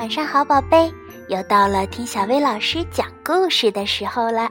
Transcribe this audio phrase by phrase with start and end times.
[0.00, 0.90] 晚上好，宝贝，
[1.28, 4.50] 又到了听小薇老师讲故事的时候了。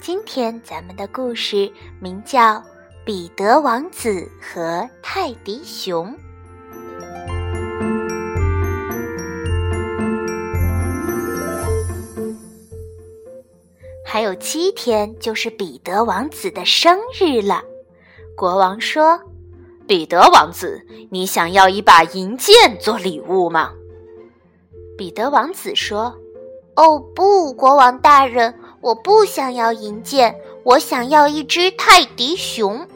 [0.00, 1.70] 今天咱们的故事
[2.00, 2.54] 名叫
[3.04, 6.10] 《彼得王子和泰迪熊》。
[14.06, 17.62] 还有七天就是彼得王子的生日了。
[18.34, 19.20] 国王说
[19.86, 23.70] ：“彼得王子，你想要一把银剑做礼物吗？”
[24.96, 26.14] 彼得王子说
[26.76, 32.86] ：“哦不，国王大人，我不想要银剑，我想要一只泰迪熊。”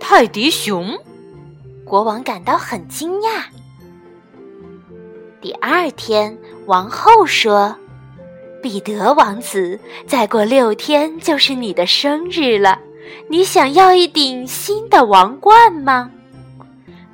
[0.00, 0.98] 泰迪熊，
[1.84, 3.44] 国王感到很惊讶。
[5.40, 6.36] 第二天，
[6.66, 7.74] 王后说
[8.60, 12.78] ：“彼得王子，再过六天就是你的生日了，
[13.28, 16.10] 你想要一顶新的王冠吗？”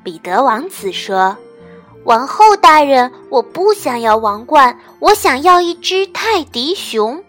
[0.02, 1.36] 彼得王子说。
[2.06, 7.20] 王后大人，我不想要王冠，我想要一只泰迪熊。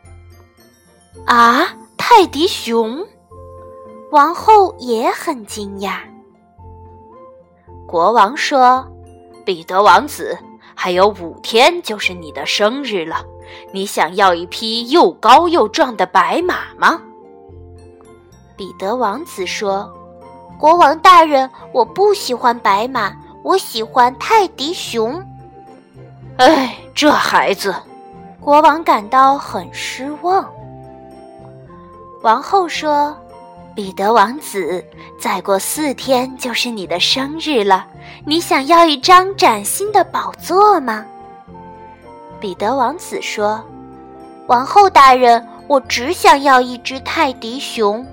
[1.25, 3.03] 啊，泰迪熊！
[4.11, 5.97] 王后也很惊讶。
[7.87, 8.87] 国王说
[9.43, 10.37] ：“彼得王子，
[10.75, 13.25] 还有五天就是你的生日了，
[13.73, 17.01] 你想要一匹又高又壮的白马吗？”
[18.55, 19.91] 彼得王子说
[20.59, 23.11] ：“国王大人，我不喜欢白马。”
[23.47, 25.25] 我喜欢泰迪熊。
[26.35, 27.73] 哎，这孩子，
[28.41, 30.45] 国王感到很失望。
[32.23, 33.15] 王后说
[33.73, 34.83] ：“彼得王子，
[35.17, 37.87] 再过四天就是你的生日了，
[38.25, 41.05] 你想要一张崭新的宝座吗？”
[42.41, 43.63] 彼得王子说
[44.47, 48.05] ：“王后大人，我只想要一只泰迪熊。”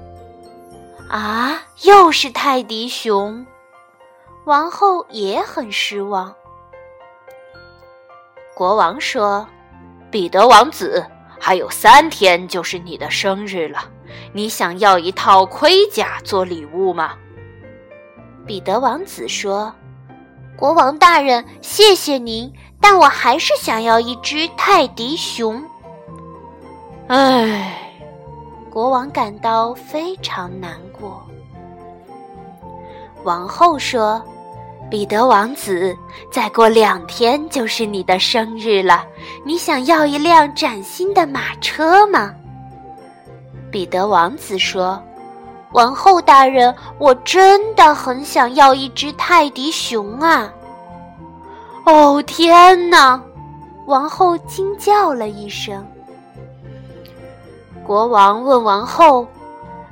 [1.10, 3.44] 啊，又是泰迪熊。
[4.44, 6.34] 王后也很失望。
[8.54, 9.48] 国王说
[10.12, 11.02] ：“彼得王子，
[11.40, 13.78] 还有三天就是你的生日了，
[14.34, 17.14] 你想要一套盔甲做礼物吗？”
[18.44, 19.74] 彼得王子说
[20.58, 25.64] ：“国王大人，谢谢您，但我还是想要一只泰迪熊。”
[27.08, 27.94] 唉，
[28.70, 31.26] 国王感到非常难过。
[33.22, 34.22] 王后说。
[34.90, 35.96] 彼得王子，
[36.30, 39.04] 再过两天就是你的生日了。
[39.44, 42.32] 你想要一辆崭新的马车吗？
[43.72, 45.02] 彼得王子说
[45.72, 50.52] ：“王后大人，我真的很想要一只泰迪熊啊！”
[51.86, 53.20] 哦天哪！
[53.86, 55.84] 王后惊叫了一声。
[57.84, 59.26] 国王问王后。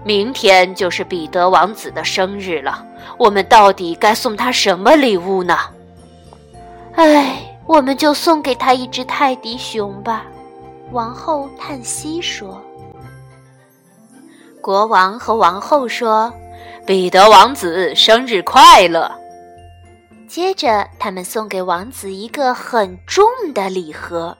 [0.04, 2.84] 明天就是彼得王子的生日了，
[3.18, 5.56] 我们到底该送他什么礼物呢？
[6.94, 10.24] 唉，我们就送给他一只泰迪熊吧。”
[10.92, 12.60] 王后叹息说。
[14.60, 16.32] 国王和王后说
[16.86, 19.10] ：“彼得王子生日快乐！”
[20.28, 23.24] 接着，他们送给王子一个很重
[23.54, 24.36] 的礼盒。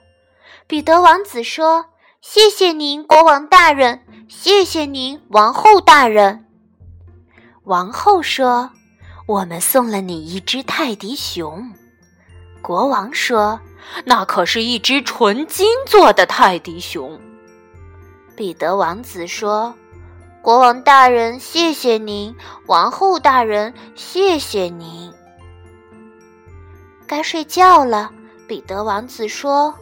[0.65, 1.85] 彼得王子说
[2.25, 6.45] ：“谢谢您，国王大人。”谢谢您，王后大人。
[7.65, 8.71] 王后说
[9.27, 11.69] ：“我们送了你一只泰迪熊。”
[12.63, 13.59] 国王说
[14.05, 17.19] ：“那可是一只纯金做的泰迪熊。”
[18.37, 19.75] 彼得王子说
[20.41, 22.33] ：“国王大人，谢谢您。
[22.67, 25.11] 王后大人，谢谢您。”
[27.05, 28.09] 该睡觉了。
[28.47, 29.75] 彼得王子说：“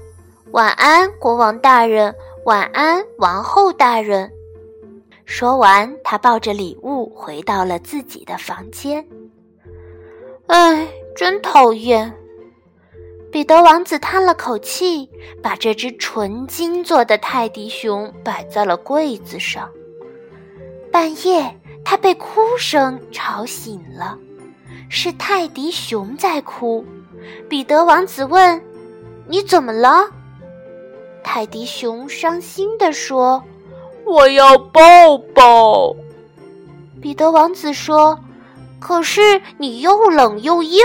[0.51, 2.13] 晚安，国王大人。”
[2.45, 4.31] 晚安，王后大人。
[5.25, 9.07] 说完，他抱着礼物回到了自己的房间。
[10.47, 12.11] 哎，真讨厌！
[13.31, 15.07] 彼得王子叹了口气，
[15.41, 19.69] 把这只纯金做的泰迪熊摆在了柜子上。
[20.91, 21.55] 半夜，
[21.85, 24.17] 他被哭声吵醒了，
[24.89, 26.83] 是泰迪熊在哭。
[27.47, 28.59] 彼得王子问
[29.29, 30.09] ：“你怎么了？”
[31.23, 33.43] 泰迪熊伤心地说
[34.05, 35.95] ：“我要抱抱。”
[37.01, 38.19] 彼得王子说
[38.79, 40.79] ：“可是你又冷又硬。”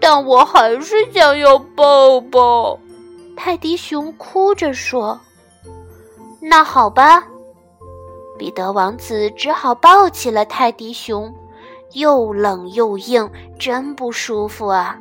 [0.00, 2.78] 但我还是想要抱抱。
[3.36, 5.20] 泰迪熊哭着说
[6.40, 7.26] ：“那好吧。”
[8.38, 11.34] 彼得王子只好抱起了泰迪熊，
[11.92, 14.98] 又冷又硬，真不舒服啊。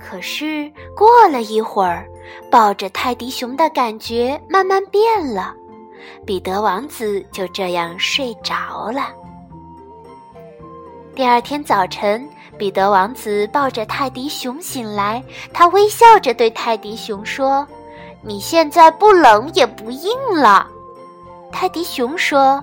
[0.00, 2.08] 可是过了一会儿，
[2.50, 5.54] 抱着泰迪熊的感觉慢慢变了，
[6.26, 9.08] 彼得王子就这样睡着了。
[11.14, 12.26] 第二天早晨，
[12.56, 17.66] 彼得王子抱着泰迪熊醒来，他微笑着对泰迪熊说
[18.22, 20.66] ：“你现在不冷也不硬了。”
[21.52, 22.62] 泰迪熊说：“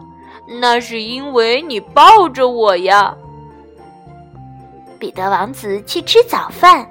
[0.59, 3.15] 那是因为你抱着我呀。”
[4.97, 6.87] 彼得王子去吃早饭，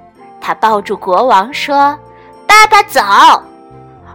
[0.47, 1.99] 他抱住国王说
[2.47, 3.43] ：“爸爸早。”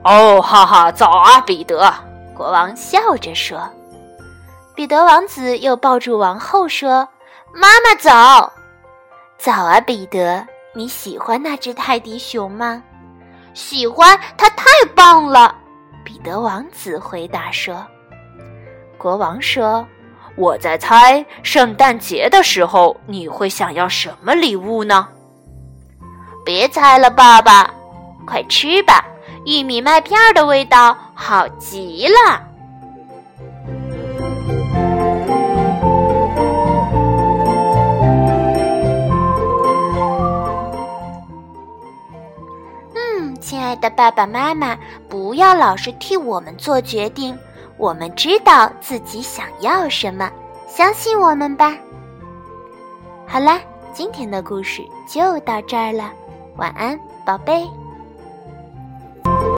[0.02, 1.93] 哦，哈哈，早啊，彼得！
[2.34, 3.69] 国王笑着说。
[4.75, 7.06] 彼得王子又抱住王后说
[7.52, 8.50] ：“妈妈早。”
[9.37, 10.46] 早啊，彼得！
[10.75, 12.82] 你喜欢那只泰迪熊吗？
[13.52, 14.64] 喜欢，它太
[14.96, 15.55] 棒了。
[16.02, 17.76] 彼得王子回答说。
[18.96, 19.87] 国王说
[20.37, 25.08] ：“我在猜，圣诞节的时候你会想要什么礼物呢？”
[26.44, 27.72] 别猜了，爸爸，
[28.26, 29.04] 快吃吧！
[29.44, 32.42] 玉米麦片的味道好极了。
[42.94, 44.78] 嗯亲爱的爸爸妈妈，
[45.08, 47.36] 不要老是替我们做决定，
[47.76, 50.30] 我们知道自己想要什么，
[50.68, 51.76] 相信我们吧。
[53.26, 53.60] 好啦，
[53.92, 56.12] 今天的故事就到这儿了，
[56.56, 57.81] 晚安，宝贝。